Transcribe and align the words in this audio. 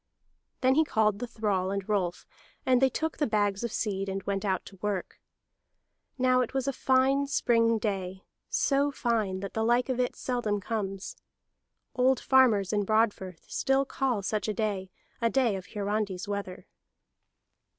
Then 0.61 0.73
he 0.73 0.83
called 0.83 1.19
the 1.19 1.27
thrall 1.27 1.69
and 1.69 1.87
Rolf; 1.87 2.25
and 2.65 2.81
they 2.81 2.89
took 2.89 3.17
the 3.17 3.27
bags 3.27 3.63
of 3.63 3.71
seed, 3.71 4.09
and 4.09 4.23
went 4.23 4.43
out 4.43 4.65
to 4.65 4.77
work. 4.81 5.19
Now 6.17 6.39
that 6.39 6.55
was 6.55 6.67
a 6.67 6.73
fine 6.73 7.27
spring 7.27 7.77
day, 7.77 8.23
so 8.49 8.89
fine 8.89 9.41
that 9.41 9.53
the 9.53 9.63
like 9.63 9.89
of 9.89 9.99
it 9.99 10.15
seldom 10.15 10.59
comes. 10.59 11.17
Old 11.93 12.19
farmers 12.19 12.73
in 12.73 12.83
Broadfirth 12.83 13.45
still 13.47 13.85
call 13.85 14.23
such 14.23 14.47
a 14.47 14.55
day 14.55 14.89
a 15.21 15.29
day 15.29 15.55
of 15.55 15.67
Hiarandi's 15.67 16.27
weather. 16.27 16.65